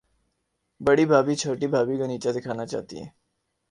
بڑی 0.81 1.05
بھابھی، 1.05 1.35
چھوٹی 1.35 1.67
بھابھی 1.67 1.97
کو 1.97 2.05
نیچا 2.05 2.29
دکھانا 2.35 2.65
چاہتی 2.65 2.95
ہے۔ 3.01 3.07